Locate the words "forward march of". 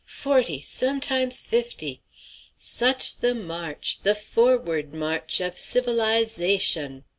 4.15-5.55